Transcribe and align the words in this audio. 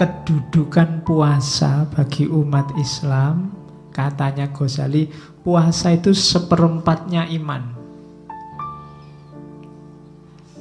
kedudukan 0.00 1.04
puasa 1.04 1.84
bagi 1.92 2.24
umat 2.24 2.72
Islam, 2.80 3.52
katanya 3.92 4.48
Ghazali, 4.48 5.12
puasa 5.44 5.92
itu 5.92 6.16
seperempatnya 6.16 7.28
iman. 7.36 7.76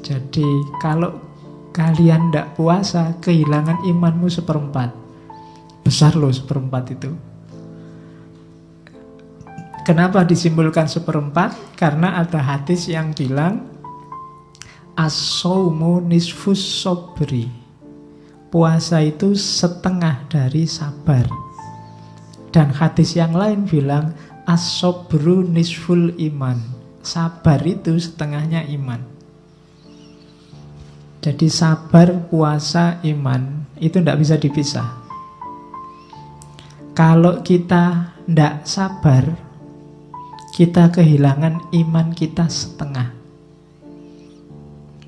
Jadi 0.04 0.44
kalau 0.84 1.24
kalian 1.72 2.28
tidak 2.28 2.52
puasa, 2.60 3.16
kehilangan 3.24 3.88
imanmu 3.88 4.28
seperempat. 4.28 4.92
Besar 5.88 6.20
loh 6.20 6.36
seperempat 6.36 7.00
itu. 7.00 7.16
Kenapa 9.88 10.28
disimpulkan 10.28 10.92
seperempat? 10.92 11.80
Karena 11.80 12.20
ada 12.20 12.44
hadis 12.44 12.92
yang 12.92 13.16
bilang 13.16 13.72
As-sawmu 15.00 16.04
nisfus 16.04 16.60
sobri 16.60 17.59
Puasa 18.50 19.06
itu 19.06 19.38
setengah 19.38 20.26
dari 20.26 20.66
sabar. 20.66 21.30
Dan 22.50 22.74
hadis 22.74 23.14
yang 23.14 23.38
lain 23.38 23.70
bilang 23.70 24.18
As-sobru 24.50 25.46
nisful 25.46 26.18
iman. 26.18 26.58
Sabar 27.06 27.62
itu 27.62 27.94
setengahnya 28.02 28.66
iman. 28.74 29.06
Jadi 31.20 31.46
sabar, 31.52 32.32
puasa, 32.32 32.98
iman 33.04 33.70
Itu 33.78 34.02
tidak 34.02 34.18
bisa 34.24 34.36
dipisah. 34.42 34.98
Kalau 36.98 37.46
kita 37.46 38.18
tidak 38.26 38.66
sabar 38.66 39.30
Kita 40.58 40.90
kehilangan 40.90 41.70
iman 41.70 42.18
kita 42.18 42.50
setengah. 42.50 43.14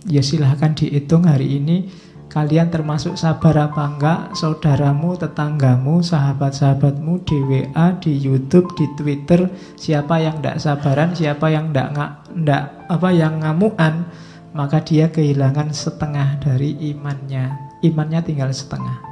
Ya 0.06 0.22
silahkan 0.22 0.78
dihitung 0.78 1.26
hari 1.26 1.58
ini 1.58 1.90
Kalian 2.32 2.72
termasuk 2.72 3.20
sabar 3.20 3.68
apa 3.68 3.92
enggak? 3.92 4.32
Saudaramu, 4.40 5.20
tetanggamu, 5.20 6.00
sahabat-sahabatmu 6.00 7.28
Di 7.28 7.38
WA, 7.44 7.92
di 8.00 8.16
Youtube, 8.16 8.72
di 8.80 8.88
Twitter. 8.96 9.52
Siapa 9.76 10.16
yang 10.24 10.40
enggak 10.40 10.64
sabaran 10.64 11.12
Siapa 11.12 11.52
yang 11.52 11.76
enggak, 11.76 11.92
enggak 12.32 12.64
apa 12.88 13.10
yang 13.12 13.44
ngamuan 13.44 14.08
Maka 14.56 14.80
dia 14.80 15.12
kehilangan 15.12 15.76
setengah 15.76 16.40
dari 16.40 16.80
imannya. 16.96 17.76
Imannya 17.84 18.24
tinggal 18.24 18.56
setengah. 18.56 19.04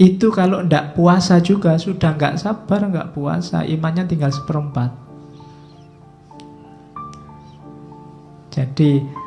Itu 0.00 0.32
kalau 0.32 0.64
enggak 0.64 0.96
puasa 0.96 1.36
juga 1.44 1.76
Sudah 1.76 2.16
enggak 2.16 2.40
sabar, 2.40 2.80
enggak 2.80 3.12
puasa 3.12 3.60
Imannya 3.68 4.08
tinggal 4.08 4.32
seperempat. 4.32 4.88
Jadi 8.48 9.20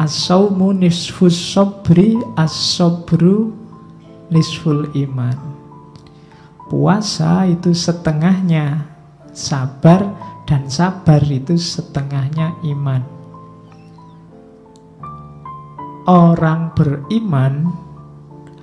as-saumu 0.00 0.72
nisfus 0.72 1.36
sabri 1.36 2.16
as-sabru 2.32 3.52
nisful 4.32 4.88
iman. 4.96 5.36
Puasa 6.72 7.44
itu 7.44 7.76
setengahnya 7.76 8.88
sabar 9.36 10.08
dan 10.48 10.72
sabar 10.72 11.20
itu 11.28 11.60
setengahnya 11.60 12.56
iman. 12.64 13.04
Orang 16.08 16.72
beriman 16.72 17.68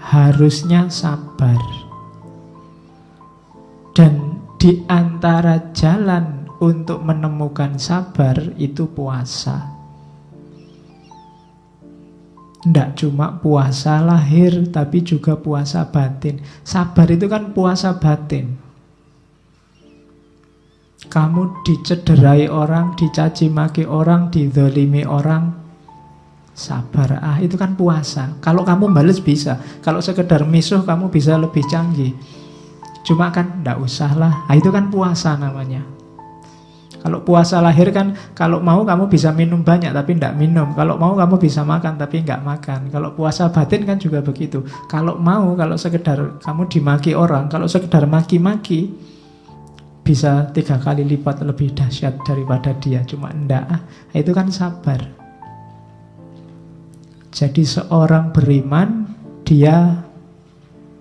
harusnya 0.01 0.89
sabar. 0.89 1.61
Dan 3.93 4.41
di 4.57 4.81
antara 4.89 5.69
jalan 5.77 6.49
untuk 6.57 7.05
menemukan 7.05 7.77
sabar 7.77 8.35
itu 8.57 8.89
puasa. 8.89 9.76
Tidak 12.67 12.99
cuma 12.99 13.39
puasa 13.39 14.03
lahir, 14.03 14.67
tapi 14.67 14.99
juga 14.99 15.39
puasa 15.39 15.87
batin. 15.87 16.43
Sabar 16.67 17.07
itu 17.07 17.31
kan 17.31 17.55
puasa 17.55 17.95
batin. 17.95 18.59
Kamu 21.07 21.63
dicederai 21.63 22.51
orang, 22.51 22.91
dicaci 22.99 23.47
maki 23.47 23.87
orang, 23.87 24.27
didolimi 24.27 25.07
orang, 25.07 25.55
sabar. 26.51 27.23
Ah, 27.23 27.39
itu 27.39 27.55
kan 27.55 27.79
puasa. 27.79 28.35
Kalau 28.43 28.67
kamu 28.67 28.91
bales 28.91 29.23
bisa. 29.23 29.63
Kalau 29.79 30.03
sekedar 30.03 30.43
misuh, 30.43 30.83
kamu 30.83 31.07
bisa 31.07 31.39
lebih 31.39 31.63
canggih. 31.71 32.11
Cuma 33.07 33.31
kan 33.31 33.63
tidak 33.63 33.79
usah 33.79 34.11
lah. 34.11 34.43
Ah, 34.51 34.59
itu 34.59 34.67
kan 34.67 34.91
puasa 34.91 35.39
namanya. 35.39 35.96
Kalau 36.97 37.21
puasa 37.21 37.61
lahir 37.61 37.93
kan 37.93 38.17
kalau 38.33 38.57
mau 38.59 38.81
kamu 38.81 39.07
bisa 39.07 39.29
minum 39.31 39.61
banyak 39.61 39.93
tapi 39.93 40.17
tidak 40.17 40.33
minum. 40.35 40.73
Kalau 40.73 40.97
mau 40.97 41.13
kamu 41.13 41.35
bisa 41.37 41.61
makan 41.61 41.95
tapi 41.95 42.25
nggak 42.25 42.41
makan. 42.41 42.89
Kalau 42.89 43.13
puasa 43.13 43.53
batin 43.53 43.85
kan 43.85 44.01
juga 44.01 44.19
begitu. 44.25 44.65
Kalau 44.89 45.15
mau 45.19 45.53
kalau 45.53 45.77
sekedar 45.77 46.41
kamu 46.41 46.63
dimaki 46.67 47.13
orang, 47.13 47.47
kalau 47.47 47.69
sekedar 47.69 48.09
maki-maki 48.09 48.89
bisa 50.01 50.47
tiga 50.55 50.79
kali 50.79 51.03
lipat 51.03 51.43
lebih 51.43 51.75
dahsyat 51.75 52.17
daripada 52.23 52.71
dia. 52.79 53.03
Cuma 53.03 53.29
ndak. 53.29 53.65
Ah, 53.67 53.81
itu 54.15 54.31
kan 54.31 54.49
sabar. 54.49 55.03
Jadi 57.29 57.61
seorang 57.61 58.33
beriman 58.33 59.05
dia 59.45 60.06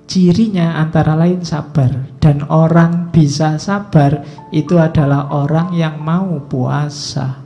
Cirinya 0.06 0.78
antara 0.78 1.19
lain 1.19 1.43
sabar. 1.43 1.91
Dan 2.22 2.47
orang 2.47 3.11
bisa 3.11 3.59
sabar 3.59 4.22
Itu 4.55 4.78
adalah 4.78 5.31
orang 5.34 5.75
yang 5.75 5.99
mau 5.99 6.39
puasa. 6.47 7.43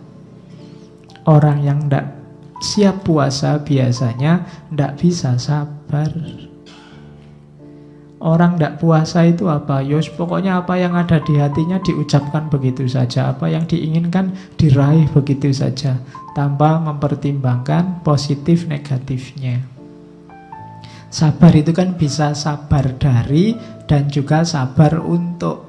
Orang 1.25 1.65
yang 1.65 1.89
tidak 1.89 2.17
siap 2.61 3.05
puasa 3.09 3.61
biasanya 3.65 4.45
tidak 4.69 4.93
bisa 5.01 5.41
sabar. 5.41 6.13
Orang 8.21 8.61
tidak 8.61 8.77
puasa 8.85 9.25
itu 9.25 9.49
apa? 9.49 9.81
Yos 9.81 10.13
pokoknya 10.13 10.61
apa 10.61 10.77
yang 10.77 10.93
ada 10.93 11.25
di 11.25 11.41
hatinya 11.41 11.81
diucapkan 11.81 12.53
begitu 12.53 12.85
saja. 12.85 13.33
Apa 13.33 13.49
yang 13.49 13.65
diinginkan 13.65 14.37
diraih 14.61 15.09
begitu 15.17 15.49
saja. 15.57 15.97
Tanpa 16.37 16.77
mempertimbangkan 16.85 18.05
positif 18.05 18.69
negatifnya 18.69 19.80
Sabar 21.11 21.51
itu 21.59 21.75
kan 21.75 21.99
bisa 21.99 22.39
sabar 22.39 22.87
dari 22.95 23.59
dan 23.91 24.07
juga 24.07 24.47
sabar 24.47 25.03
untuk. 25.03 25.67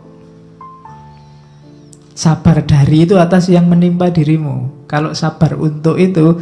Sabar 2.13 2.61
dari 2.61 3.09
itu 3.09 3.17
atas 3.17 3.49
yang 3.49 3.65
menimpa 3.65 4.13
dirimu. 4.13 4.85
Kalau 4.85 5.17
sabar 5.17 5.57
untuk 5.57 5.97
itu 5.97 6.37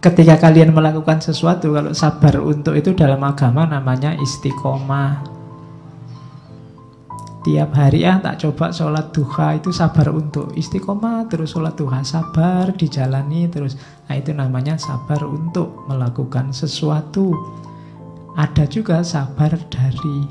ketika 0.00 0.40
kalian 0.40 0.72
melakukan 0.72 1.20
sesuatu, 1.20 1.76
kalau 1.76 1.92
sabar 1.92 2.40
untuk 2.40 2.72
itu 2.72 2.96
dalam 2.96 3.20
agama 3.20 3.68
namanya 3.68 4.16
istiqomah. 4.16 5.36
Tiap 7.44 7.76
hari 7.76 8.08
ya 8.08 8.24
tak 8.24 8.40
coba 8.40 8.72
sholat 8.72 9.12
duha 9.12 9.60
itu 9.60 9.68
sabar 9.68 10.08
untuk 10.08 10.56
istiqomah 10.56 11.28
terus 11.28 11.52
sholat 11.52 11.76
duha 11.76 12.00
sabar 12.00 12.72
dijalani 12.72 13.52
terus. 13.52 13.76
Nah 14.08 14.16
itu 14.16 14.32
namanya 14.32 14.80
sabar 14.80 15.20
untuk 15.28 15.84
melakukan 15.84 16.56
sesuatu. 16.56 17.36
Ada 18.34 18.66
juga 18.66 19.06
sabar 19.06 19.54
dari 19.70 20.26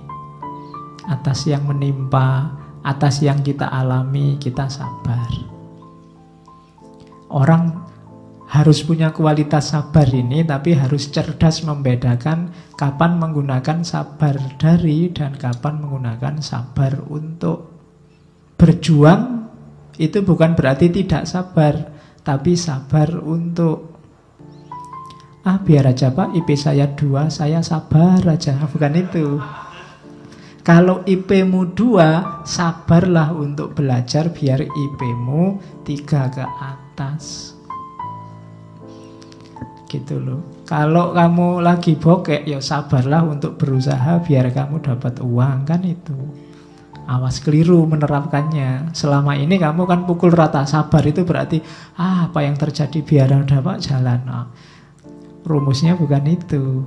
atas 1.08 1.48
yang 1.48 1.64
menimpa, 1.64 2.52
atas 2.84 3.24
yang 3.24 3.40
kita 3.40 3.68
alami, 3.72 4.36
kita 4.40 4.68
sabar. 4.68 5.32
Orang 7.32 7.88
harus 8.52 8.84
punya 8.86 9.16
kualitas 9.16 9.72
sabar 9.72 10.06
ini, 10.12 10.44
tapi 10.44 10.76
harus 10.76 11.10
cerdas 11.10 11.64
membedakan 11.64 12.52
kapan 12.76 13.18
menggunakan 13.18 13.82
sabar 13.88 14.36
dari 14.60 15.10
dan 15.10 15.40
kapan 15.40 15.82
menggunakan 15.82 16.44
sabar 16.44 17.02
untuk 17.08 17.72
berjuang. 18.60 19.50
Itu 19.96 20.22
bukan 20.28 20.54
berarti 20.54 20.92
tidak 20.92 21.24
sabar, 21.24 21.74
tapi 22.22 22.54
sabar 22.60 23.16
untuk 23.24 23.93
Ah 25.44 25.60
biar 25.60 25.92
aja 25.92 26.08
pak. 26.08 26.32
IP 26.40 26.56
saya 26.56 26.88
dua 26.96 27.28
Saya 27.28 27.60
sabar 27.60 28.24
aja. 28.24 28.56
Bukan 28.72 28.96
itu. 28.96 29.44
Kalau 30.64 31.04
IP-mu 31.04 31.76
dua 31.76 32.40
Sabarlah 32.48 33.36
untuk 33.36 33.76
belajar 33.76 34.32
Biar 34.32 34.64
IP-mu 34.64 35.60
tiga 35.84 36.32
ke 36.32 36.48
atas. 36.48 37.52
Gitu 39.92 40.16
loh. 40.24 40.64
Kalau 40.64 41.12
kamu 41.12 41.60
lagi 41.60 42.00
bokek 42.00 42.48
Ya 42.48 42.64
sabarlah 42.64 43.28
untuk 43.28 43.60
berusaha 43.60 44.24
Biar 44.24 44.48
kamu 44.48 44.80
dapat 44.80 45.20
uang 45.20 45.68
Kan 45.68 45.84
itu. 45.84 46.16
Awas 47.04 47.44
keliru 47.44 47.84
menerapkannya. 47.84 48.96
Selama 48.96 49.36
ini 49.36 49.60
kamu 49.60 49.84
kan 49.84 50.08
pukul 50.08 50.32
rata 50.32 50.64
Sabar 50.64 51.04
itu 51.04 51.28
berarti 51.28 51.60
ah, 52.00 52.32
Apa 52.32 52.48
yang 52.48 52.56
terjadi 52.56 53.04
biar 53.04 53.44
dapat 53.44 53.84
jalan. 53.84 54.24
Nah, 54.24 54.48
rumusnya 55.44 55.96
bukan 55.96 56.26
itu. 56.28 56.84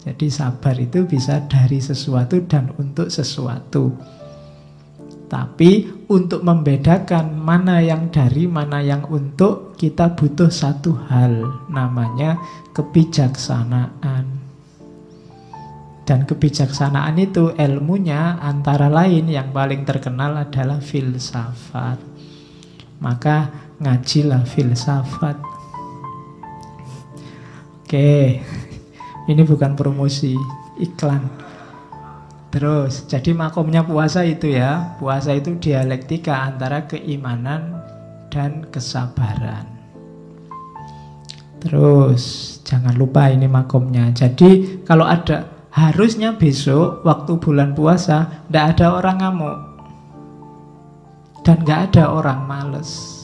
Jadi 0.00 0.32
sabar 0.32 0.76
itu 0.80 1.04
bisa 1.04 1.44
dari 1.44 1.76
sesuatu 1.76 2.40
dan 2.48 2.72
untuk 2.80 3.12
sesuatu. 3.12 3.92
Tapi 5.30 5.86
untuk 6.10 6.42
membedakan 6.42 7.38
mana 7.38 7.78
yang 7.78 8.10
dari, 8.10 8.50
mana 8.50 8.82
yang 8.82 9.06
untuk, 9.06 9.78
kita 9.78 10.18
butuh 10.18 10.50
satu 10.50 10.96
hal, 11.06 11.62
namanya 11.70 12.34
kebijaksanaan. 12.74 14.26
Dan 16.02 16.26
kebijaksanaan 16.26 17.14
itu 17.22 17.54
ilmunya 17.54 18.42
antara 18.42 18.90
lain 18.90 19.30
yang 19.30 19.54
paling 19.54 19.86
terkenal 19.86 20.34
adalah 20.34 20.82
filsafat. 20.82 22.02
Maka 22.98 23.54
ngajilah 23.78 24.42
filsafat. 24.42 25.49
Oke, 27.90 28.38
ini 29.26 29.42
bukan 29.42 29.74
promosi, 29.74 30.38
iklan. 30.78 31.26
Terus, 32.54 33.02
jadi 33.10 33.34
makomnya 33.34 33.82
puasa 33.82 34.22
itu 34.22 34.46
ya, 34.46 34.94
puasa 35.02 35.34
itu 35.34 35.58
dialektika 35.58 36.38
antara 36.38 36.86
keimanan 36.86 37.82
dan 38.30 38.70
kesabaran. 38.70 39.66
Terus, 41.58 42.22
jangan 42.62 42.94
lupa 42.94 43.26
ini 43.26 43.50
makomnya. 43.50 44.14
Jadi, 44.14 44.86
kalau 44.86 45.02
ada 45.02 45.50
harusnya 45.74 46.38
besok 46.38 47.02
waktu 47.02 47.42
bulan 47.42 47.74
puasa 47.74 48.46
tidak 48.46 48.78
ada 48.78 48.86
orang 49.02 49.18
ngamuk 49.18 49.58
dan 51.42 51.58
nggak 51.66 51.90
ada 51.90 52.04
orang 52.14 52.46
males. 52.46 53.19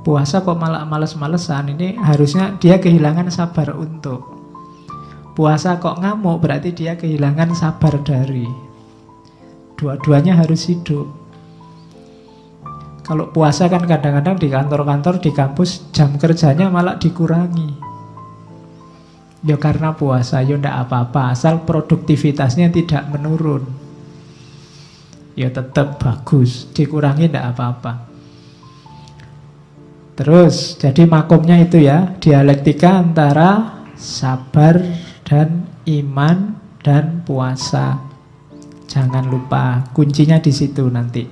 Puasa 0.00 0.40
kok 0.40 0.56
malah 0.56 0.88
males-malesan 0.88 1.76
ini 1.76 2.00
harusnya 2.00 2.56
dia 2.56 2.80
kehilangan 2.80 3.28
sabar 3.28 3.76
untuk. 3.76 4.24
Puasa 5.36 5.76
kok 5.76 6.00
ngamuk 6.00 6.40
berarti 6.40 6.72
dia 6.72 6.96
kehilangan 6.96 7.52
sabar 7.52 8.00
dari. 8.00 8.48
Dua-duanya 9.76 10.40
harus 10.40 10.72
hidup. 10.72 11.04
Kalau 13.04 13.28
puasa 13.28 13.68
kan 13.68 13.84
kadang-kadang 13.84 14.40
di 14.40 14.48
kantor-kantor, 14.48 15.20
di 15.20 15.30
kampus 15.36 15.92
jam 15.92 16.16
kerjanya 16.16 16.72
malah 16.72 16.96
dikurangi. 16.96 17.76
Ya 19.44 19.56
karena 19.56 19.96
puasa, 19.96 20.40
ya 20.44 20.56
ndak 20.56 20.88
apa-apa, 20.88 21.32
asal 21.32 21.64
produktivitasnya 21.64 22.72
tidak 22.72 23.08
menurun. 23.08 23.68
Ya 25.36 25.48
tetap 25.48 26.00
bagus, 26.00 26.68
dikurangi 26.72 27.32
ndak 27.32 27.56
apa-apa. 27.56 28.09
Terus, 30.20 30.76
jadi 30.76 31.08
makomnya 31.08 31.56
itu 31.64 31.80
ya, 31.80 32.12
dialektika 32.20 33.00
antara 33.00 33.80
sabar 33.96 34.76
dan 35.24 35.64
iman 35.88 36.60
dan 36.84 37.24
puasa. 37.24 37.96
Jangan 38.84 39.32
lupa, 39.32 39.80
kuncinya 39.96 40.36
di 40.36 40.52
situ 40.52 40.92
nanti. 40.92 41.24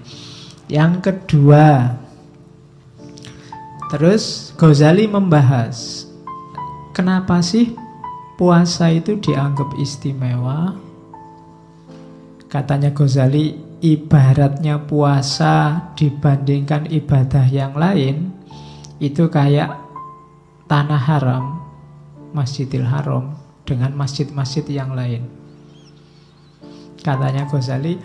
Yang 0.73 1.05
kedua, 1.05 2.00
terus 3.93 4.56
Ghazali 4.56 5.05
membahas, 5.05 6.08
kenapa 6.96 7.44
sih 7.44 7.76
puasa 8.40 8.88
itu 8.88 9.20
dianggap 9.20 9.69
istimewa. 9.76 10.81
Katanya 12.49 12.88
Ghazali, 12.96 13.52
ibaratnya 13.85 14.81
puasa 14.81 15.93
dibandingkan 15.93 16.88
ibadah 16.88 17.44
yang 17.52 17.76
lain 17.76 18.38
itu 18.98 19.30
kayak 19.30 19.78
tanah 20.66 21.00
haram, 21.00 21.44
Masjidil 22.34 22.84
Haram 22.84 23.34
dengan 23.62 23.94
masjid-masjid 23.94 24.66
yang 24.68 24.92
lain. 24.92 25.24
Katanya 26.98 27.46
Ghazali, 27.46 27.96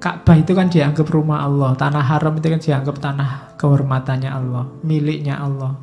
Ka'bah 0.00 0.40
itu 0.40 0.56
kan 0.56 0.72
dianggap 0.72 1.12
rumah 1.12 1.44
Allah, 1.44 1.76
tanah 1.76 2.00
haram 2.00 2.32
itu 2.40 2.48
kan 2.48 2.56
dianggap 2.56 2.96
tanah 3.04 3.54
kehormatannya 3.60 4.32
Allah, 4.32 4.64
miliknya 4.80 5.36
Allah. 5.36 5.76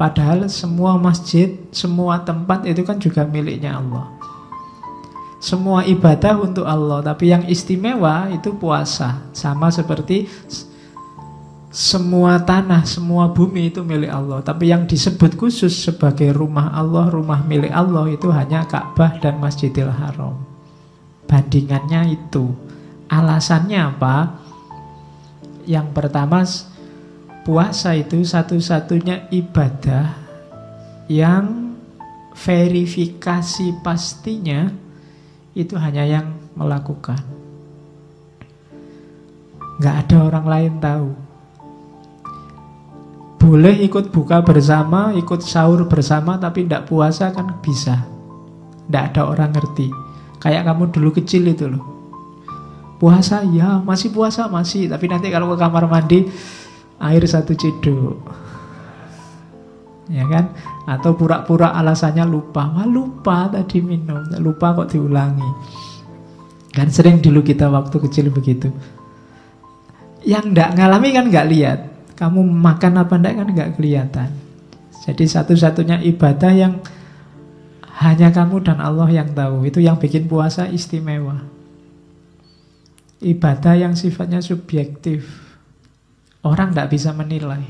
Padahal 0.00 0.48
semua 0.48 0.96
masjid, 0.96 1.52
semua 1.68 2.24
tempat 2.24 2.64
itu 2.64 2.80
kan 2.80 2.96
juga 2.96 3.28
miliknya 3.28 3.76
Allah. 3.76 4.08
Semua 5.36 5.84
ibadah 5.84 6.40
untuk 6.40 6.64
Allah, 6.64 7.04
tapi 7.04 7.28
yang 7.28 7.44
istimewa 7.44 8.32
itu 8.32 8.56
puasa. 8.56 9.28
Sama 9.36 9.68
seperti 9.68 10.24
semua 11.76 12.40
tanah, 12.40 12.88
semua 12.88 13.28
bumi 13.36 13.68
itu 13.68 13.84
milik 13.84 14.08
Allah. 14.08 14.40
Tapi 14.40 14.72
yang 14.72 14.88
disebut 14.88 15.36
khusus 15.36 15.76
sebagai 15.76 16.32
rumah 16.32 16.72
Allah, 16.72 17.12
rumah 17.12 17.44
milik 17.44 17.68
Allah 17.68 18.08
itu 18.08 18.32
hanya 18.32 18.64
Ka'bah 18.64 19.20
dan 19.20 19.36
Masjidil 19.36 19.92
Haram. 19.92 20.40
Bandingannya 21.28 22.16
itu. 22.16 22.48
Alasannya 23.12 23.92
apa? 23.92 24.40
Yang 25.68 25.88
pertama 25.92 26.48
puasa 27.44 27.92
itu 27.92 28.24
satu-satunya 28.24 29.28
ibadah 29.28 30.16
yang 31.12 31.76
verifikasi 32.32 33.84
pastinya 33.84 34.72
itu 35.52 35.76
hanya 35.76 36.08
yang 36.08 36.40
melakukan. 36.56 37.20
Nggak 39.76 39.96
ada 40.08 40.16
orang 40.24 40.46
lain 40.48 40.74
tahu. 40.80 41.25
Boleh 43.46 43.78
ikut 43.86 44.10
buka 44.10 44.42
bersama, 44.42 45.14
ikut 45.14 45.38
sahur 45.38 45.86
bersama, 45.86 46.34
tapi 46.34 46.66
tidak 46.66 46.90
puasa 46.90 47.30
kan 47.30 47.62
bisa. 47.62 48.02
Tidak 48.90 49.02
ada 49.14 49.22
orang 49.30 49.54
ngerti. 49.54 49.86
Kayak 50.42 50.66
kamu 50.66 50.90
dulu 50.90 51.14
kecil 51.14 51.46
itu 51.46 51.70
loh. 51.70 51.84
Puasa 52.98 53.46
ya, 53.46 53.78
masih 53.86 54.10
puasa 54.10 54.50
masih. 54.50 54.90
Tapi 54.90 55.06
nanti 55.06 55.30
kalau 55.30 55.54
ke 55.54 55.62
kamar 55.62 55.86
mandi, 55.86 56.26
air 57.00 57.22
satu 57.22 57.52
cedok 57.52 58.16
ya 60.06 60.22
kan 60.30 60.54
atau 60.86 61.18
pura-pura 61.18 61.74
alasannya 61.74 62.22
lupa 62.24 62.70
wah 62.70 62.86
lupa 62.86 63.50
tadi 63.50 63.82
minum 63.82 64.22
lupa 64.38 64.72
kok 64.78 64.94
diulangi 64.94 65.50
kan 66.70 66.86
sering 66.94 67.18
dulu 67.18 67.42
kita 67.42 67.66
waktu 67.66 67.96
kecil 68.06 68.30
begitu 68.30 68.70
yang 70.22 70.54
ndak 70.54 70.78
ngalami 70.78 71.08
kan 71.10 71.26
nggak 71.26 71.48
lihat 71.50 71.78
kamu 72.16 72.40
makan 72.42 72.92
apa 73.00 73.14
ndak 73.20 73.32
kan 73.36 73.48
nggak 73.52 73.70
kelihatan 73.76 74.32
jadi 75.06 75.24
satu-satunya 75.24 76.02
ibadah 76.02 76.52
yang 76.52 76.82
hanya 78.02 78.28
kamu 78.34 78.60
dan 78.64 78.82
Allah 78.82 79.08
yang 79.08 79.30
tahu 79.32 79.68
itu 79.68 79.80
yang 79.84 80.00
bikin 80.00 80.26
puasa 80.26 80.66
istimewa 80.68 81.44
ibadah 83.20 83.76
yang 83.76 83.92
sifatnya 83.96 84.40
subjektif 84.40 85.46
Orang 86.46 86.70
tidak 86.70 86.94
bisa 86.94 87.10
menilai. 87.10 87.66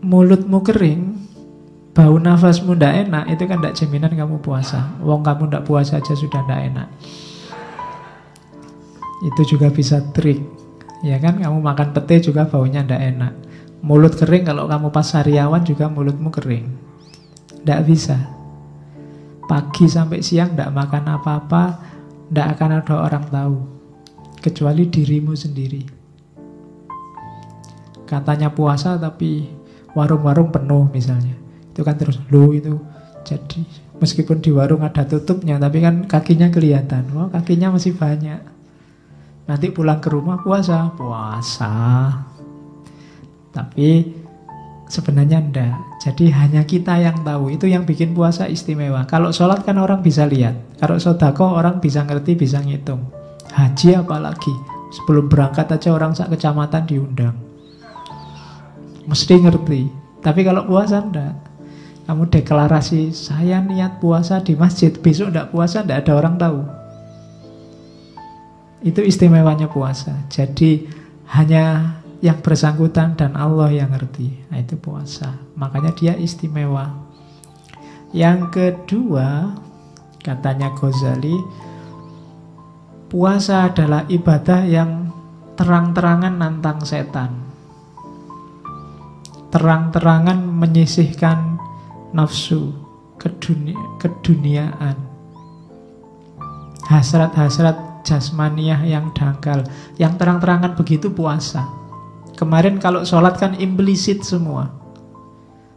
Mulutmu 0.00 0.64
kering, 0.64 1.20
bau 1.92 2.16
nafasmu 2.16 2.72
tidak 2.72 3.04
enak, 3.04 3.24
itu 3.28 3.44
kan 3.44 3.60
tidak 3.60 3.76
jaminan 3.76 4.12
kamu 4.16 4.40
puasa. 4.40 4.96
Wong 5.04 5.20
kamu 5.20 5.52
tidak 5.52 5.68
puasa 5.68 6.00
aja 6.00 6.16
sudah 6.16 6.40
tidak 6.48 6.60
enak. 6.72 6.88
Itu 9.20 9.56
juga 9.56 9.68
bisa 9.68 10.00
trik. 10.16 10.40
Ya 11.00 11.16
kan, 11.16 11.40
kamu 11.40 11.60
makan 11.60 11.96
pete 11.96 12.20
juga 12.24 12.48
baunya 12.48 12.84
tidak 12.84 13.00
enak. 13.00 13.32
Mulut 13.80 14.12
kering 14.12 14.44
kalau 14.44 14.68
kamu 14.68 14.92
pas 14.92 15.08
sariawan 15.08 15.64
juga 15.64 15.88
mulutmu 15.88 16.28
kering. 16.28 16.68
Tidak 17.64 17.80
bisa. 17.88 18.16
Pagi 19.48 19.88
sampai 19.88 20.20
siang 20.20 20.52
tidak 20.52 20.72
makan 20.76 21.16
apa-apa, 21.16 21.64
tidak 22.28 22.46
akan 22.56 22.70
ada 22.84 22.94
orang 23.00 23.24
tahu 23.32 23.56
kecuali 24.40 24.88
dirimu 24.88 25.32
sendiri. 25.32 25.82
Katanya 28.04 28.52
puasa 28.52 29.00
tapi 29.00 29.48
warung-warung 29.96 30.52
penuh 30.52 30.88
misalnya. 30.92 31.36
Itu 31.72 31.80
kan 31.80 31.96
terus 31.96 32.20
lu 32.28 32.52
itu 32.52 32.76
jadi 33.24 33.64
meskipun 34.00 34.40
di 34.40 34.50
warung 34.50 34.84
ada 34.84 35.04
tutupnya 35.08 35.60
tapi 35.60 35.80
kan 35.80 36.04
kakinya 36.04 36.52
kelihatan. 36.52 37.08
Wah, 37.16 37.32
kakinya 37.32 37.76
masih 37.76 37.96
banyak. 37.96 38.59
Nanti 39.50 39.74
pulang 39.74 39.98
ke 39.98 40.14
rumah 40.14 40.38
puasa, 40.38 40.94
puasa. 40.94 41.74
Tapi 43.50 44.06
sebenarnya 44.86 45.42
enggak. 45.42 45.74
Jadi 46.06 46.30
hanya 46.30 46.62
kita 46.62 47.02
yang 47.02 47.26
tahu. 47.26 47.50
Itu 47.50 47.66
yang 47.66 47.82
bikin 47.82 48.14
puasa 48.14 48.46
istimewa. 48.46 49.10
Kalau 49.10 49.34
sholat 49.34 49.66
kan 49.66 49.74
orang 49.82 50.06
bisa 50.06 50.22
lihat. 50.22 50.54
Kalau 50.78 51.02
sodako 51.02 51.58
orang 51.58 51.82
bisa 51.82 52.06
ngerti, 52.06 52.38
bisa 52.38 52.62
ngitung. 52.62 53.10
Haji 53.50 53.98
apalagi 53.98 54.54
Sebelum 54.94 55.26
berangkat 55.26 55.70
aja 55.74 55.90
orang 55.94 56.14
sak 56.14 56.34
kecamatan 56.34 56.86
diundang 56.86 57.34
Mesti 59.10 59.42
ngerti 59.42 59.90
Tapi 60.22 60.40
kalau 60.46 60.66
puasa 60.66 61.02
enggak 61.02 61.34
Kamu 62.06 62.30
deklarasi 62.30 63.10
Saya 63.10 63.58
niat 63.62 63.98
puasa 63.98 64.38
di 64.42 64.54
masjid 64.54 64.94
Besok 64.94 65.34
enggak 65.34 65.50
puasa 65.50 65.82
enggak 65.82 66.06
ada 66.06 66.12
orang 66.14 66.34
tahu 66.38 66.79
Itu 68.80 69.04
istimewanya 69.04 69.68
puasa. 69.68 70.24
Jadi 70.32 70.88
hanya 71.36 71.96
yang 72.20 72.40
bersangkutan 72.40 73.16
dan 73.16 73.36
Allah 73.36 73.72
yang 73.72 73.92
ngerti. 73.92 74.48
Nah 74.52 74.60
itu 74.60 74.76
puasa. 74.76 75.36
Makanya 75.56 75.92
dia 75.96 76.14
istimewa. 76.16 77.08
Yang 78.10 78.40
kedua 78.50 79.54
Katanya 80.20 80.76
Ghazali 80.76 81.40
Puasa 83.10 83.72
adalah 83.72 84.06
ibadah 84.06 84.62
yang 84.70 85.10
terang-terangan 85.58 86.30
nantang 86.30 86.78
setan. 86.86 87.42
Terang-terangan 89.50 90.38
menyisihkan 90.38 91.58
nafsu, 92.14 92.70
kedunia, 93.18 93.74
keduniaan, 93.98 94.94
hasrat-hasrat 96.86 97.89
jasmaniah 98.02 98.80
yang 98.84 99.12
dangkal, 99.16 99.64
yang 99.96 100.16
terang-terangan 100.16 100.76
begitu 100.76 101.12
puasa. 101.12 101.66
Kemarin 102.34 102.80
kalau 102.80 103.04
sholat 103.04 103.36
kan 103.36 103.52
implisit 103.60 104.24
semua. 104.24 104.80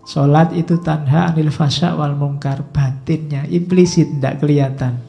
Sholat 0.03 0.51
itu 0.51 0.83
tanha 0.83 1.31
anil 1.31 1.47
fasya 1.47 1.95
wal 1.95 2.11
mungkar 2.19 2.59
Batinnya 2.75 3.47
implisit, 3.47 4.11
tidak 4.19 4.43
kelihatan 4.43 4.99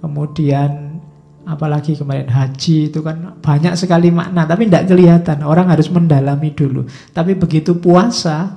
Kemudian 0.00 0.96
apalagi 1.44 1.92
kemarin 1.92 2.32
haji 2.32 2.88
itu 2.88 3.04
kan 3.04 3.36
banyak 3.44 3.76
sekali 3.76 4.08
makna 4.08 4.48
Tapi 4.48 4.72
tidak 4.72 4.88
kelihatan, 4.88 5.44
orang 5.44 5.68
harus 5.68 5.92
mendalami 5.92 6.48
dulu 6.56 6.88
Tapi 7.12 7.36
begitu 7.36 7.76
puasa 7.76 8.56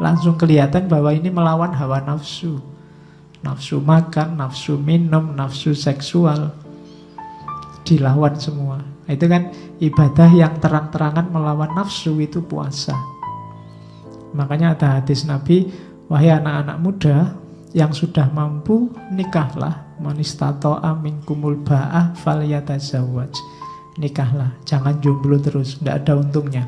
Langsung 0.00 0.40
kelihatan 0.40 0.88
bahwa 0.88 1.12
ini 1.12 1.28
melawan 1.28 1.76
hawa 1.76 2.00
nafsu 2.00 2.69
Nafsu 3.40 3.80
makan, 3.80 4.36
nafsu 4.36 4.76
minum, 4.76 5.32
nafsu 5.32 5.72
seksual. 5.72 6.52
Dilawan 7.88 8.36
semua. 8.36 8.84
Itu 9.08 9.26
kan 9.26 9.50
ibadah 9.80 10.30
yang 10.30 10.60
terang-terangan 10.60 11.32
melawan 11.32 11.72
nafsu 11.72 12.20
itu 12.20 12.44
puasa. 12.44 12.94
Makanya 14.36 14.78
ada 14.78 15.00
hadis 15.00 15.26
Nabi, 15.26 15.66
wahai 16.06 16.30
anak-anak 16.30 16.78
muda 16.78 17.16
yang 17.74 17.90
sudah 17.90 18.30
mampu 18.30 18.90
nikahlah. 19.10 19.88
Manistato'a 20.00 20.96
minkumul 20.96 21.60
ba'ah 21.60 22.16
falyatazawwaj. 22.16 23.36
Nikahlah, 24.00 24.56
jangan 24.64 24.96
jomblo 25.04 25.36
terus, 25.36 25.76
tidak 25.76 26.06
ada 26.06 26.16
untungnya. 26.16 26.64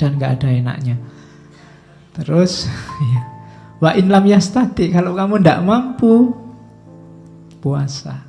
Dan 0.00 0.16
nggak 0.16 0.40
ada 0.40 0.48
enaknya. 0.48 0.96
Terus, 2.16 2.64
ya. 3.12 3.37
Wa 3.78 3.94
in 3.94 4.10
lam 4.10 4.26
yastati, 4.26 4.90
kalau 4.90 5.14
kamu 5.14 5.38
tidak 5.38 5.62
mampu 5.62 6.34
puasa. 7.62 8.26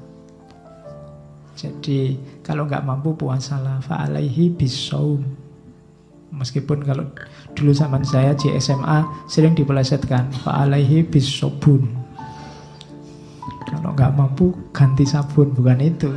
Jadi 1.58 2.16
kalau 2.46 2.70
nggak 2.70 2.86
mampu 2.86 3.18
puasalah 3.18 3.82
fa 3.82 4.06
alaihi 4.06 4.54
bisaum. 4.54 5.50
Meskipun 6.30 6.86
kalau 6.86 7.10
dulu 7.58 7.74
zaman 7.74 8.06
saya 8.06 8.38
di 8.38 8.54
SMA 8.62 9.26
sering 9.26 9.58
dipelesetkan 9.58 10.30
fa'alaihi 10.46 11.02
bisobun. 11.10 11.90
Kalau 13.66 13.94
nggak 13.98 14.14
mampu 14.14 14.54
ganti 14.70 15.10
sabun, 15.10 15.54
bukan 15.54 15.82
itu. 15.82 16.10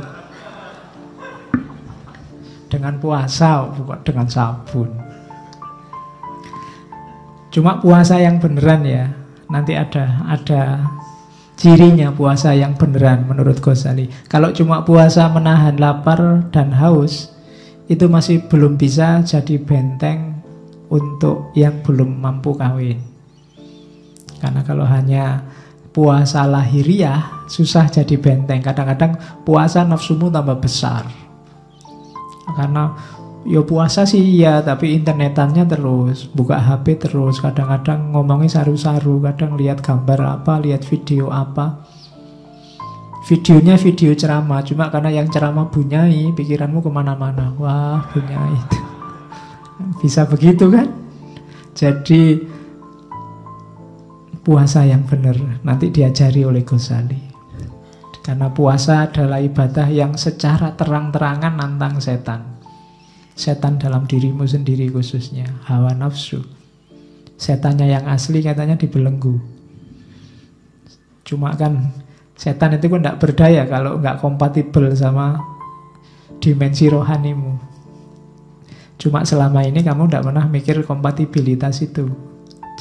Dengan 2.69 2.97
puasa, 3.01 3.69
bukan 3.73 3.99
dengan 4.05 4.29
sabun. 4.29 4.89
Cuma 7.53 7.77
puasa 7.81 8.17
yang 8.17 8.41
beneran 8.41 8.81
ya. 8.85 9.05
Nanti 9.51 9.75
ada 9.75 10.23
ada 10.27 10.83
cirinya 11.59 12.11
puasa 12.11 12.51
yang 12.55 12.75
beneran 12.75 13.27
menurut 13.29 13.59
Ghazali. 13.63 14.09
Kalau 14.27 14.51
cuma 14.51 14.83
puasa 14.83 15.27
menahan 15.29 15.77
lapar 15.77 16.47
dan 16.51 16.73
haus, 16.75 17.33
itu 17.87 18.07
masih 18.07 18.47
belum 18.47 18.79
bisa 18.79 19.21
jadi 19.23 19.59
benteng 19.59 20.41
untuk 20.89 21.51
yang 21.55 21.83
belum 21.83 22.19
mampu 22.19 22.55
kawin. 22.55 22.99
Karena 24.39 24.61
kalau 24.67 24.83
hanya 24.83 25.45
puasa 25.93 26.43
lahiriah 26.49 27.47
susah 27.47 27.87
jadi 27.87 28.17
benteng. 28.17 28.59
Kadang-kadang 28.59 29.15
puasa 29.47 29.85
nafsumu 29.85 30.27
tambah 30.27 30.59
besar. 30.59 31.07
Karena 32.53 32.91
ya 33.43 33.61
puasa 33.63 34.07
sih 34.07 34.23
iya, 34.23 34.63
tapi 34.63 34.95
internetannya 34.95 35.67
terus, 35.67 36.27
buka 36.31 36.59
HP 36.59 36.99
terus, 36.99 37.43
kadang-kadang 37.43 38.15
ngomongnya 38.15 38.59
saru-saru, 38.59 39.19
kadang 39.19 39.59
lihat 39.59 39.83
gambar 39.83 40.39
apa, 40.39 40.63
lihat 40.63 40.87
video 40.87 41.27
apa. 41.27 41.83
Videonya 43.23 43.79
video 43.79 44.11
ceramah, 44.11 44.63
cuma 44.67 44.91
karena 44.91 45.07
yang 45.07 45.31
ceramah 45.31 45.71
bunyai, 45.71 46.35
pikiranmu 46.35 46.83
ke 46.83 46.91
mana-mana. 46.91 47.55
Wah, 47.55 48.03
bunyai 48.11 48.55
itu. 48.59 48.79
Bisa 50.03 50.27
begitu 50.27 50.67
kan? 50.67 50.91
Jadi 51.71 52.43
puasa 54.43 54.83
yang 54.83 55.07
benar 55.07 55.39
nanti 55.63 55.87
diajari 55.87 56.43
oleh 56.43 56.67
Ghazali. 56.67 57.31
Karena 58.23 58.51
puasa 58.51 59.07
adalah 59.07 59.39
ibadah 59.39 59.87
yang 59.91 60.15
secara 60.15 60.75
terang-terangan 60.75 61.59
nantang 61.59 61.99
setan. 61.99 62.52
Setan 63.33 63.81
dalam 63.81 64.05
dirimu 64.05 64.45
sendiri 64.45 64.89
khususnya, 64.93 65.49
hawa 65.65 65.97
nafsu. 65.97 66.45
Setannya 67.37 67.89
yang 67.89 68.05
asli 68.05 68.45
katanya 68.45 68.77
dibelenggu. 68.77 69.41
Cuma 71.25 71.55
kan 71.57 71.91
Setan 72.33 72.75
itu 72.75 72.89
kan 72.89 72.99
tidak 72.99 73.19
berdaya 73.21 73.63
kalau 73.69 74.01
nggak 74.01 74.17
kompatibel 74.17 74.89
sama 74.97 75.37
dimensi 76.41 76.89
rohanimu. 76.89 77.55
Cuma 78.97 79.21
selama 79.23 79.61
ini 79.63 79.85
kamu 79.85 80.09
tidak 80.09 80.23
pernah 80.27 80.45
mikir 80.49 80.81
kompatibilitas 80.83 81.85
itu. 81.85 82.09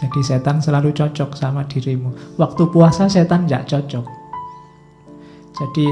Jadi 0.03 0.21
setan 0.25 0.59
selalu 0.59 0.91
cocok 0.97 1.37
sama 1.39 1.63
dirimu. 1.69 2.11
Waktu 2.41 2.63
puasa 2.75 3.07
setan 3.07 3.47
tidak 3.47 3.71
cocok. 3.71 4.07
Jadi 5.53 5.87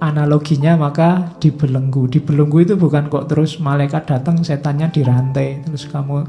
analoginya 0.00 0.74
maka 0.80 1.36
dibelenggu. 1.38 2.08
Dibelenggu 2.08 2.64
itu 2.64 2.74
bukan 2.74 3.12
kok 3.12 3.28
terus 3.28 3.60
malaikat 3.60 4.08
datang 4.08 4.40
setannya 4.40 4.88
dirantai. 4.88 5.62
Terus 5.68 5.86
kamu 5.86 6.24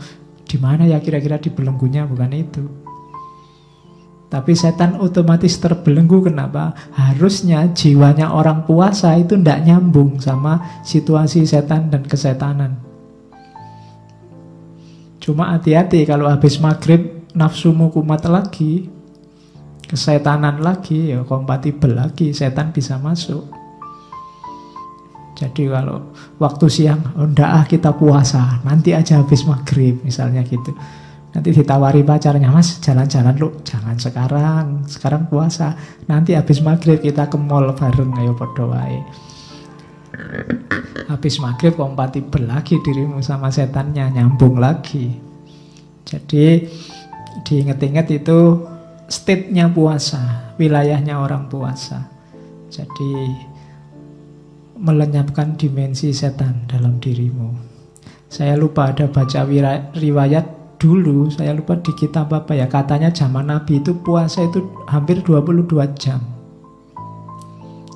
di 0.46 0.58
mana 0.60 0.84
ya 0.84 1.00
kira-kira 1.00 1.40
dibelenggunya 1.40 2.04
bukan 2.06 2.32
itu. 2.36 2.64
Tapi 4.32 4.56
setan 4.56 4.96
otomatis 4.96 5.60
terbelenggu 5.60 6.32
kenapa? 6.32 6.72
Harusnya 6.96 7.68
jiwanya 7.76 8.32
orang 8.32 8.64
puasa 8.64 9.12
itu 9.20 9.36
tidak 9.36 9.60
nyambung 9.68 10.24
sama 10.24 10.84
situasi 10.88 11.44
setan 11.44 11.92
dan 11.92 12.08
kesetanan. 12.08 12.80
Cuma 15.20 15.52
hati-hati 15.52 16.08
kalau 16.08 16.32
habis 16.32 16.64
maghrib 16.64 17.28
nafsumu 17.36 17.92
kumat 17.92 18.24
lagi, 18.32 18.88
kesetanan 19.84 20.64
lagi, 20.64 21.12
ya 21.12 21.28
kompatibel 21.28 21.92
lagi, 21.92 22.32
setan 22.32 22.72
bisa 22.72 22.96
masuk. 23.04 23.61
Jadi 25.42 25.66
kalau 25.66 26.14
waktu 26.38 26.66
siang, 26.70 27.02
oh 27.18 27.26
ah 27.42 27.66
kita 27.66 27.98
puasa, 27.98 28.62
nanti 28.62 28.94
aja 28.94 29.26
habis 29.26 29.42
maghrib 29.50 29.98
misalnya 30.06 30.46
gitu. 30.46 30.70
Nanti 31.34 31.50
ditawari 31.50 32.06
pacarnya, 32.06 32.54
mas 32.54 32.78
jalan-jalan 32.78 33.34
lu, 33.42 33.50
jangan 33.66 33.98
sekarang, 33.98 34.86
sekarang 34.86 35.26
puasa. 35.32 35.74
Nanti 36.06 36.38
habis 36.38 36.62
maghrib 36.62 37.02
kita 37.02 37.26
ke 37.26 37.42
mall 37.42 37.74
bareng, 37.74 38.14
ayo 38.22 38.38
berdoa. 38.38 38.86
Habis 41.10 41.42
maghrib 41.42 41.74
kompatibel 41.74 42.46
lagi 42.46 42.78
dirimu 42.78 43.24
sama 43.26 43.50
setannya, 43.50 44.14
nyambung 44.14 44.62
lagi. 44.62 45.18
Jadi 46.06 46.68
diinget-inget 47.48 48.22
itu 48.22 48.62
state-nya 49.10 49.74
puasa, 49.74 50.54
wilayahnya 50.62 51.18
orang 51.18 51.50
puasa. 51.50 52.12
Jadi 52.70 53.50
melenyapkan 54.82 55.54
dimensi 55.62 56.10
setan 56.10 56.66
dalam 56.66 56.98
dirimu. 56.98 57.54
Saya 58.26 58.58
lupa 58.58 58.90
ada 58.90 59.06
baca 59.06 59.46
riwayat 59.94 60.62
dulu 60.82 61.30
saya 61.30 61.54
lupa 61.54 61.78
di 61.78 61.94
kitab 61.94 62.34
apa 62.34 62.58
ya 62.58 62.66
katanya 62.66 63.14
zaman 63.14 63.54
Nabi 63.54 63.78
itu 63.78 63.94
puasa 64.02 64.42
itu 64.42 64.66
hampir 64.90 65.22
22 65.22 65.70
jam. 65.94 66.18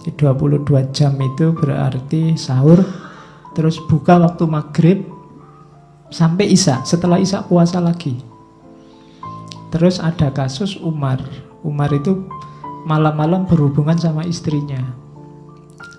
Di 0.06 0.14
22 0.14 0.94
jam 0.94 1.18
itu 1.18 1.50
berarti 1.58 2.38
sahur 2.38 2.86
terus 3.58 3.82
buka 3.90 4.22
waktu 4.22 4.46
maghrib 4.46 5.00
sampai 6.14 6.54
isya. 6.54 6.86
Setelah 6.86 7.18
isya 7.18 7.42
puasa 7.42 7.82
lagi. 7.82 8.22
Terus 9.74 9.98
ada 9.98 10.30
kasus 10.30 10.78
Umar. 10.78 11.26
Umar 11.66 11.90
itu 11.90 12.30
malam-malam 12.86 13.50
berhubungan 13.50 13.98
sama 13.98 14.22
istrinya. 14.30 15.05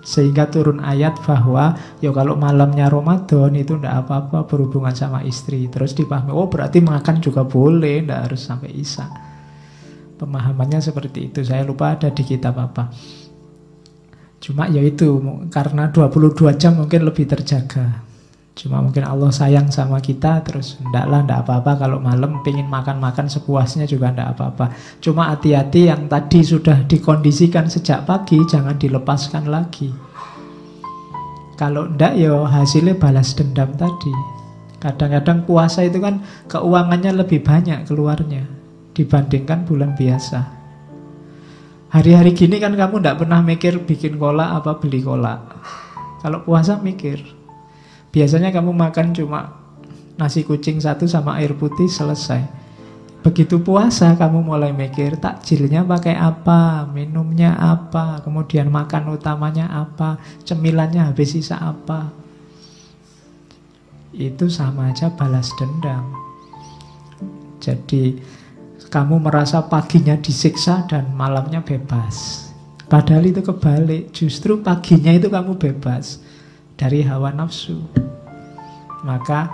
Sehingga 0.07 0.47
turun 0.47 0.79
ayat 0.79 1.19
bahwa 1.27 1.75
ya 1.99 2.15
kalau 2.15 2.39
malamnya 2.39 2.87
Ramadan 2.87 3.51
itu 3.59 3.75
tidak 3.75 4.07
apa-apa 4.07 4.47
berhubungan 4.47 4.95
sama 4.95 5.19
istri. 5.27 5.67
Terus 5.67 5.91
dipahami, 5.91 6.31
oh 6.31 6.47
berarti 6.47 6.79
makan 6.79 7.19
juga 7.19 7.43
boleh, 7.43 8.07
tidak 8.07 8.31
harus 8.31 8.39
sampai 8.47 8.71
Isa. 8.71 9.03
Pemahamannya 10.15 10.79
seperti 10.79 11.27
itu. 11.27 11.43
Saya 11.43 11.67
lupa 11.67 11.99
ada 11.99 12.07
di 12.07 12.23
kitab 12.23 12.55
apa. 12.55 12.87
Cuma 14.39 14.71
ya 14.71 14.79
itu, 14.79 15.19
karena 15.51 15.91
22 15.91 16.55
jam 16.55 16.79
mungkin 16.79 17.03
lebih 17.03 17.27
terjaga. 17.27 18.07
Cuma 18.57 18.81
mungkin 18.81 19.05
Allah 19.05 19.29
sayang 19.29 19.69
sama 19.69 20.01
kita 20.01 20.41
terus 20.41 20.81
ndaklah 20.81 21.21
ndak 21.21 21.45
apa-apa 21.45 21.77
kalau 21.77 22.01
malam 22.01 22.41
pengen 22.41 22.65
makan-makan 22.65 23.29
sepuasnya 23.29 23.85
juga 23.85 24.09
ndak 24.09 24.33
apa-apa. 24.33 24.73
Cuma 24.97 25.29
hati-hati 25.29 25.93
yang 25.93 26.09
tadi 26.09 26.41
sudah 26.41 26.81
dikondisikan 26.89 27.69
sejak 27.69 28.09
pagi 28.09 28.41
jangan 28.49 28.73
dilepaskan 28.81 29.45
lagi. 29.45 29.93
Kalau 31.53 31.85
ndak 31.85 32.17
ya 32.17 32.33
hasilnya 32.49 32.97
balas 32.97 33.37
dendam 33.37 33.77
tadi. 33.77 34.13
Kadang-kadang 34.81 35.45
puasa 35.45 35.85
itu 35.85 36.01
kan 36.01 36.25
keuangannya 36.49 37.13
lebih 37.13 37.45
banyak 37.45 37.85
keluarnya 37.85 38.41
dibandingkan 38.97 39.69
bulan 39.69 39.93
biasa. 39.93 40.57
Hari-hari 41.93 42.33
gini 42.33 42.57
kan 42.57 42.73
kamu 42.73 43.05
tidak 43.05 43.21
pernah 43.21 43.45
mikir 43.45 43.85
bikin 43.85 44.17
kolak 44.17 44.49
apa 44.49 44.81
beli 44.81 45.05
kolak. 45.05 45.45
Kalau 46.25 46.41
puasa 46.41 46.81
mikir. 46.81 47.36
Biasanya 48.11 48.49
kamu 48.55 48.71
makan 48.71 49.13
cuma 49.13 49.67
nasi 50.17 50.41
kucing 50.41 50.81
satu 50.81 51.05
sama 51.05 51.37
air 51.37 51.53
putih 51.53 51.85
selesai. 51.85 52.43
Begitu 53.21 53.59
puasa 53.59 54.15
kamu 54.15 54.39
mulai 54.39 54.71
mikir 54.71 55.19
takjilnya 55.19 55.83
pakai 55.83 56.15
apa, 56.15 56.87
minumnya 56.89 57.53
apa, 57.59 58.23
kemudian 58.23 58.71
makan 58.71 59.13
utamanya 59.13 59.67
apa, 59.67 60.15
cemilannya 60.47 61.03
habis 61.11 61.35
sisa 61.35 61.59
apa. 61.59 62.13
Itu 64.15 64.47
sama 64.47 64.95
aja 64.95 65.11
balas 65.11 65.51
dendam. 65.59 66.07
Jadi 67.59 68.15
kamu 68.87 69.19
merasa 69.19 69.59
paginya 69.67 70.15
disiksa 70.15 70.87
dan 70.87 71.11
malamnya 71.11 71.59
bebas. 71.59 72.47
Padahal 72.87 73.27
itu 73.27 73.43
kebalik, 73.43 74.15
justru 74.15 74.63
paginya 74.63 75.11
itu 75.11 75.27
kamu 75.27 75.59
bebas 75.59 76.23
dari 76.77 77.03
hawa 77.03 77.33
nafsu. 77.33 77.81
Maka 79.03 79.51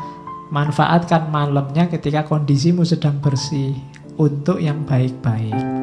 manfaatkan 0.54 1.32
malamnya 1.34 1.90
ketika 1.90 2.28
kondisimu 2.28 2.86
sedang 2.86 3.18
bersih 3.24 3.74
untuk 4.20 4.62
yang 4.62 4.86
baik-baik. 4.86 5.83